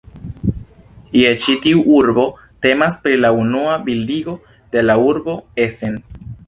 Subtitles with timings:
[1.17, 2.25] Je ĉi tiu urbo
[2.67, 4.37] temas pri la unua bildigo
[4.77, 6.07] de la urbo Essen.